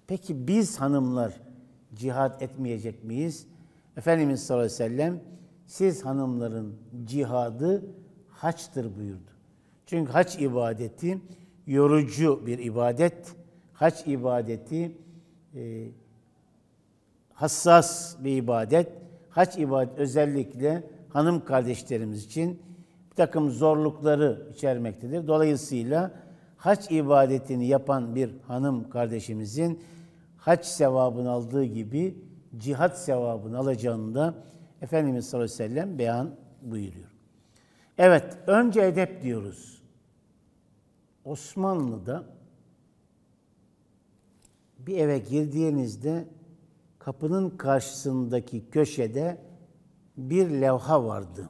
Peki 0.07 0.47
biz 0.47 0.81
hanımlar 0.81 1.33
cihad 1.95 2.41
etmeyecek 2.41 3.03
miyiz? 3.03 3.47
Efendimiz 3.97 4.43
sallallahu 4.43 4.65
aleyhi 4.65 4.83
ve 4.83 4.97
sellem 4.97 5.21
siz 5.65 6.05
hanımların 6.05 6.75
cihadı 7.05 7.85
haçtır 8.29 8.95
buyurdu. 8.97 9.31
Çünkü 9.85 10.11
haç 10.11 10.41
ibadeti 10.41 11.21
yorucu 11.67 12.45
bir 12.45 12.59
ibadet. 12.59 13.35
Haç 13.73 14.07
ibadeti 14.07 14.97
e, 15.55 15.87
hassas 17.33 18.15
bir 18.23 18.37
ibadet. 18.37 18.89
Haç 19.29 19.57
ibadet 19.57 19.97
özellikle 19.97 20.83
hanım 21.09 21.45
kardeşlerimiz 21.45 22.25
için 22.25 22.61
bir 23.11 23.15
takım 23.15 23.51
zorlukları 23.51 24.47
içermektedir. 24.53 25.27
Dolayısıyla 25.27 26.11
haç 26.65 26.91
ibadetini 26.91 27.67
yapan 27.67 28.15
bir 28.15 28.31
hanım 28.47 28.89
kardeşimizin 28.89 29.83
haç 30.37 30.65
sevabını 30.65 31.29
aldığı 31.29 31.63
gibi 31.63 32.17
cihat 32.57 32.99
sevabını 32.99 33.57
alacağını 33.57 34.15
da 34.15 34.33
Efendimiz 34.81 35.29
sallallahu 35.29 35.53
aleyhi 35.53 35.63
ve 35.63 35.75
sellem 35.75 35.99
beyan 35.99 36.35
buyuruyor. 36.61 37.09
Evet, 37.97 38.37
önce 38.47 38.81
edep 38.81 39.21
diyoruz. 39.21 39.81
Osmanlı'da 41.25 42.23
bir 44.79 44.97
eve 44.97 45.19
girdiğinizde 45.19 46.27
kapının 46.99 47.49
karşısındaki 47.49 48.69
köşede 48.69 49.37
bir 50.17 50.49
levha 50.49 51.05
vardı. 51.05 51.49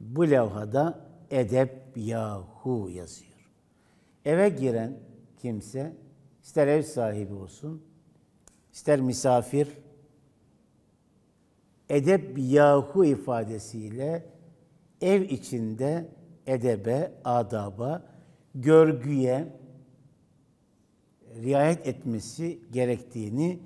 Bu 0.00 0.30
levhada 0.30 1.05
edep 1.30 1.72
yahu 1.96 2.90
yazıyor. 2.90 3.50
Eve 4.24 4.48
giren 4.48 4.98
kimse 5.42 5.96
ister 6.42 6.66
ev 6.66 6.82
sahibi 6.82 7.34
olsun, 7.34 7.82
ister 8.72 9.00
misafir, 9.00 9.68
edep 11.88 12.38
yahu 12.38 13.04
ifadesiyle 13.04 14.26
ev 15.00 15.22
içinde 15.22 16.08
edebe, 16.46 17.12
adaba, 17.24 18.02
görgüye 18.54 19.48
riayet 21.42 21.86
etmesi 21.86 22.58
gerektiğini 22.72 23.60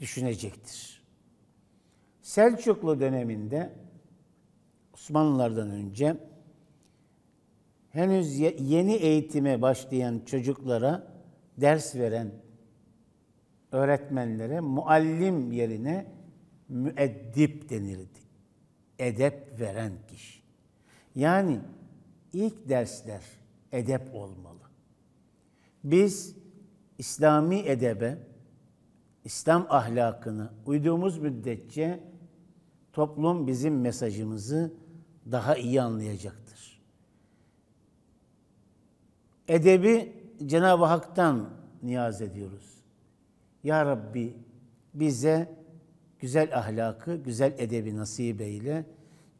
düşünecektir. 0.00 1.02
Selçuklu 2.22 3.00
döneminde 3.00 3.72
Osmanlılardan 4.94 5.70
önce 5.70 6.16
henüz 7.90 8.38
yeni 8.60 8.94
eğitime 8.94 9.62
başlayan 9.62 10.22
çocuklara 10.26 11.06
ders 11.56 11.96
veren 11.96 12.30
öğretmenlere 13.72 14.60
muallim 14.60 15.52
yerine 15.52 16.06
müeddip 16.68 17.70
denirdi. 17.70 18.20
Edep 18.98 19.60
veren 19.60 19.92
kişi. 20.08 20.40
Yani 21.14 21.60
ilk 22.32 22.68
dersler 22.68 23.22
edep 23.72 24.14
olmalı. 24.14 24.60
Biz 25.84 26.36
İslami 26.98 27.58
edebe, 27.58 28.18
İslam 29.24 29.66
ahlakını 29.68 30.50
uyduğumuz 30.66 31.18
müddetçe 31.18 32.00
toplum 32.92 33.46
bizim 33.46 33.80
mesajımızı 33.80 34.74
daha 35.30 35.56
iyi 35.56 35.82
anlayacaktır. 35.82 36.39
Edebi 39.50 40.12
Cenab-ı 40.46 40.84
Hak'tan 40.84 41.50
niyaz 41.82 42.22
ediyoruz. 42.22 42.82
Ya 43.64 43.86
Rabbi 43.86 44.36
bize 44.94 45.48
güzel 46.18 46.58
ahlakı, 46.58 47.16
güzel 47.16 47.54
edebi 47.58 47.96
nasip 47.96 48.40
eyle. 48.40 48.84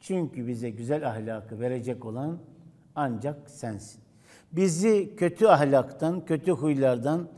Çünkü 0.01 0.47
bize 0.47 0.71
güzel 0.71 1.09
ahlakı 1.09 1.61
verecek 1.61 2.05
olan 2.05 2.39
ancak 2.95 3.51
sensin. 3.51 4.01
Bizi 4.53 5.17
kötü 5.17 5.47
ahlaktan, 5.47 6.25
kötü 6.25 6.53
huylardan 6.53 7.29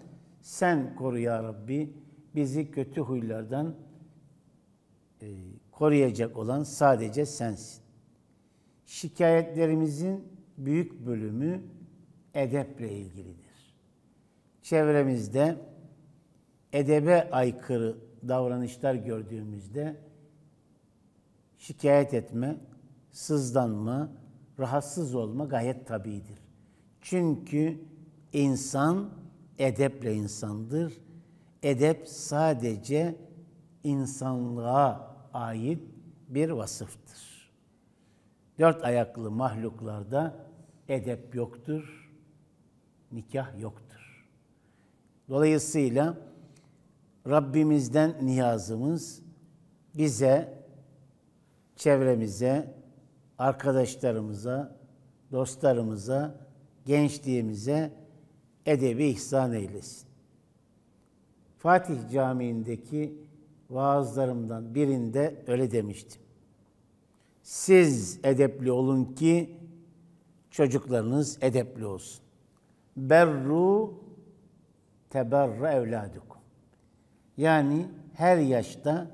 sen 0.40 0.96
koru 0.96 1.18
ya 1.18 1.42
Rabbi. 1.42 1.92
Bizi 2.35 2.70
kötü 2.70 3.00
huylardan 3.00 3.74
e, 5.22 5.26
koruyacak 5.72 6.37
olan 6.37 6.62
sadece 6.62 7.26
sensin. 7.26 7.82
Şikayetlerimizin 8.87 10.24
büyük 10.58 11.06
bölümü 11.06 11.62
edeple 12.35 12.92
ilgilidir. 12.92 13.77
Çevremizde 14.62 15.57
edebe 16.73 17.31
aykırı 17.31 17.97
davranışlar 18.29 18.95
gördüğümüzde 18.95 19.97
şikayet 21.59 22.14
etme, 22.14 22.57
sızlanma, 23.11 24.12
rahatsız 24.59 25.14
olma 25.14 25.45
gayet 25.45 25.87
tabidir. 25.87 26.38
Çünkü 27.01 27.81
insan 28.33 29.11
edeple 29.59 30.14
insandır. 30.14 30.92
Edep 31.62 32.09
sadece 32.09 33.16
insanlığa 33.85 35.16
ait 35.33 35.83
bir 36.29 36.51
vasıftır. 36.51 37.53
Dört 38.59 38.85
ayaklı 38.85 39.31
mahluklarda 39.31 40.37
edep 40.88 41.35
yoktur, 41.35 42.02
nikah 43.12 43.61
yoktur. 43.61 44.27
Dolayısıyla 45.29 46.16
Rabbimizden 47.29 48.27
niyazımız 48.27 49.22
bize, 49.94 50.62
çevremize, 51.77 52.75
arkadaşlarımıza, 53.38 54.77
dostlarımıza, 55.33 56.35
gençliğimize 56.87 57.92
edebi 58.66 59.05
ihsan 59.05 59.53
eylesin. 59.53 60.09
Fatih 61.59 62.11
Camii'ndeki 62.12 63.14
vaazlarımdan 63.70 64.75
birinde 64.75 65.44
öyle 65.46 65.70
demiştim. 65.70 66.22
Siz 67.42 68.20
edepli 68.25 68.72
olun 68.72 69.05
ki 69.05 69.57
çocuklarınız 70.51 71.38
edepli 71.40 71.87
olsun. 71.87 72.22
Berru 72.96 73.94
teberra 75.11 75.72
evladukum. 75.72 76.40
Yani 77.37 77.87
her 78.14 78.37
yaşta, 78.37 79.11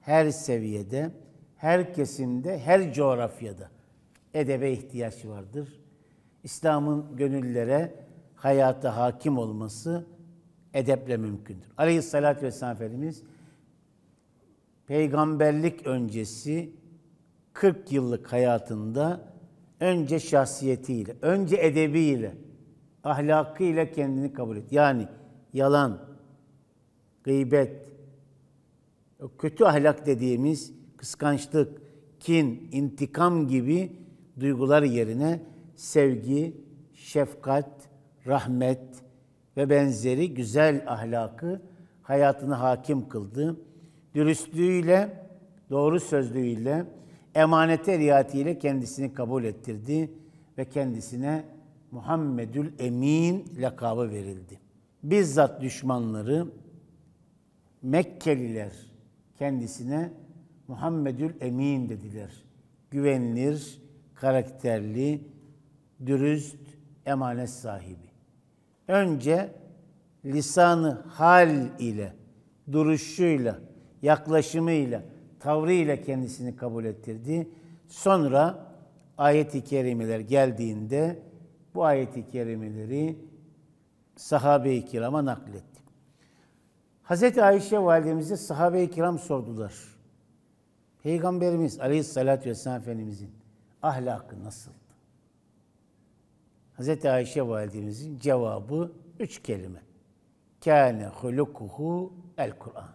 her 0.00 0.30
seviyede, 0.30 1.10
her 1.56 1.94
kesimde, 1.94 2.58
her 2.58 2.92
coğrafyada 2.92 3.70
edebe 4.34 4.72
ihtiyaç 4.72 5.24
vardır. 5.24 5.80
İslam'ın 6.44 7.16
gönüllere, 7.16 7.94
hayata 8.34 8.96
hakim 8.96 9.38
olması 9.38 10.06
edeple 10.74 11.16
mümkündür. 11.16 11.68
Aleyhissalatü 11.76 12.42
vesselam 12.42 12.74
Efendimiz 12.76 13.22
peygamberlik 14.86 15.86
öncesi 15.86 16.70
40 17.52 17.92
yıllık 17.92 18.32
hayatında 18.32 19.20
önce 19.80 20.20
şahsiyetiyle, 20.20 21.16
önce 21.22 21.56
edebiyle, 21.56 22.34
ahlakıyla 23.10 23.90
kendini 23.90 24.32
kabul 24.32 24.56
et. 24.56 24.72
Yani 24.72 25.08
yalan, 25.52 25.98
gıybet, 27.24 27.92
kötü 29.38 29.64
ahlak 29.64 30.06
dediğimiz 30.06 30.72
kıskançlık, 30.96 31.82
kin, 32.20 32.68
intikam 32.72 33.48
gibi 33.48 33.92
duygular 34.40 34.82
yerine 34.82 35.42
sevgi, 35.76 36.56
şefkat, 36.94 37.70
rahmet 38.26 38.84
ve 39.56 39.70
benzeri 39.70 40.34
güzel 40.34 40.84
ahlakı 40.86 41.62
hayatını 42.02 42.54
hakim 42.54 43.08
kıldı. 43.08 43.56
Dürüstlüğüyle, 44.14 45.26
doğru 45.70 46.00
sözlüğüyle, 46.00 46.84
emanete 47.34 47.98
riayetiyle 47.98 48.58
kendisini 48.58 49.14
kabul 49.14 49.44
ettirdi 49.44 50.10
ve 50.58 50.64
kendisine 50.64 51.44
Muhammedül 51.90 52.72
Emin 52.78 53.44
lakabı 53.60 54.10
verildi. 54.10 54.60
Bizzat 55.02 55.62
düşmanları 55.62 56.46
Mekkeliler 57.82 58.72
kendisine 59.38 60.12
Muhammedül 60.68 61.34
Emin 61.40 61.88
dediler. 61.88 62.44
Güvenilir, 62.90 63.82
karakterli, 64.14 65.20
dürüst, 66.06 66.56
emanet 67.06 67.50
sahibi. 67.50 68.08
Önce 68.88 69.54
lisanı 70.24 71.02
hal 71.08 71.50
ile, 71.78 72.12
duruşuyla, 72.72 73.58
yaklaşımıyla, 74.02 75.02
tavrıyla 75.40 76.02
kendisini 76.02 76.56
kabul 76.56 76.84
ettirdi. 76.84 77.48
Sonra 77.88 78.66
ayet-i 79.18 79.64
kerimeler 79.64 80.20
geldiğinde 80.20 81.18
bu 81.74 81.84
ayet-i 81.84 82.28
kerimeleri 82.28 83.18
sahabe-i 84.16 84.84
kirama 84.84 85.24
nakletti. 85.24 85.82
Hazreti 87.02 87.42
Ayşe 87.42 87.78
validemize 87.78 88.36
sahabe-i 88.36 88.90
kiram 88.90 89.18
sordular. 89.18 89.74
Peygamberimiz 91.02 91.80
aleyhissalatü 91.80 92.50
vesselam 92.50 92.80
Efendimizin 92.80 93.30
ahlakı 93.82 94.44
nasıldı? 94.44 94.76
Hazreti 96.76 97.10
Ayşe 97.10 97.48
validemizin 97.48 98.18
cevabı 98.18 98.92
üç 99.18 99.42
kelime. 99.42 99.80
Kâne 100.64 101.06
hulukuhu 101.06 102.12
el 102.38 102.58
Kur'an. 102.58 102.88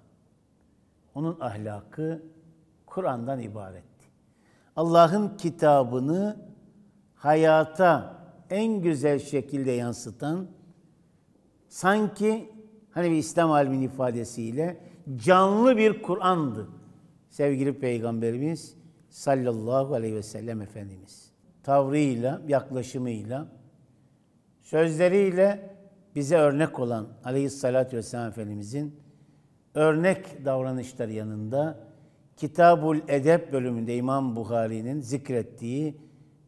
Onun 1.16 1.40
ahlakı 1.40 2.24
Kur'an'dan 2.86 3.40
ibaretti. 3.40 4.08
Allah'ın 4.76 5.38
kitabını 5.38 6.38
hayata 7.16 8.23
en 8.50 8.82
güzel 8.82 9.20
şekilde 9.20 9.72
yansıtan 9.72 10.48
sanki 11.68 12.50
hani 12.92 13.12
bir 13.12 13.16
İslam 13.16 13.52
aliminin 13.52 13.82
ifadesiyle 13.82 14.78
canlı 15.16 15.78
bir 15.78 16.02
Kur'an'dı. 16.02 16.68
Sevgili 17.30 17.80
Peygamberimiz 17.80 18.76
sallallahu 19.10 19.94
aleyhi 19.94 20.16
ve 20.16 20.24
sellem 20.24 20.62
Efendimiz. 20.62 21.32
Tavrıyla, 21.64 22.42
yaklaşımıyla, 22.48 23.48
sözleriyle 24.62 25.76
bize 26.16 26.38
örnek 26.38 26.80
olan 26.80 27.08
aleyhissalatü 27.24 27.98
vesselam 27.98 28.28
Efendimizin 28.28 28.96
örnek 29.76 30.46
davranışları 30.46 31.12
yanında 31.12 31.80
Kitabul 32.38 32.98
Edep 33.08 33.54
bölümünde 33.54 33.96
İmam 33.96 34.36
Bukhari'nin 34.36 35.02
zikrettiği 35.02 35.98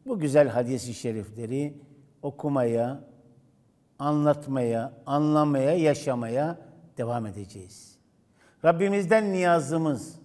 bu 0.05 0.19
güzel 0.19 0.47
hadis-i 0.47 0.93
şerifleri 0.93 1.73
okumaya, 2.21 2.99
anlatmaya, 3.99 4.93
anlamaya, 5.05 5.73
yaşamaya 5.73 6.57
devam 6.97 7.25
edeceğiz. 7.25 7.97
Rabbimizden 8.65 9.33
niyazımız 9.33 10.19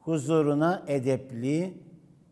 huzuruna 0.00 0.82
edepli 0.86 1.74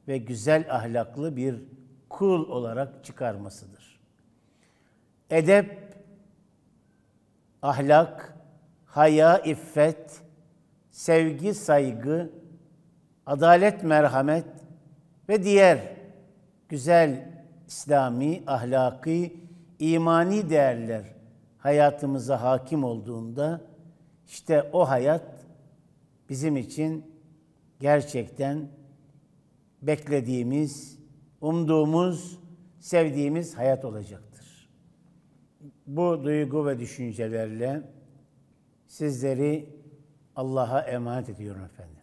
ve 0.09 0.19
güzel 0.19 0.67
ahlaklı 0.71 1.37
bir 1.37 1.63
kul 2.09 2.49
olarak 2.49 3.05
çıkarmasıdır. 3.05 4.01
Edep, 5.31 5.95
ahlak, 7.63 8.37
haya, 8.85 9.39
iffet, 9.39 10.23
sevgi, 10.91 11.55
saygı, 11.55 12.31
adalet, 13.27 13.83
merhamet 13.83 14.47
ve 15.29 15.43
diğer 15.43 15.98
güzel 16.69 17.39
İslami, 17.67 18.43
ahlaki, 18.47 19.41
imani 19.79 20.51
değerler 20.51 21.05
hayatımıza 21.59 22.43
hakim 22.43 22.85
olduğunda 22.85 23.61
işte 24.27 24.71
o 24.73 24.89
hayat 24.89 25.47
bizim 26.29 26.57
için 26.57 27.15
gerçekten 27.81 28.69
beklediğimiz, 29.83 30.99
umduğumuz, 31.41 32.39
sevdiğimiz 32.81 33.59
hayat 33.59 33.85
olacaktır. 33.85 34.69
Bu 35.87 36.25
duygu 36.25 36.67
ve 36.67 36.79
düşüncelerle 36.79 37.83
sizleri 38.87 39.69
Allah'a 40.37 40.81
emanet 40.81 41.29
ediyorum 41.29 41.65
efendim. 41.65 41.98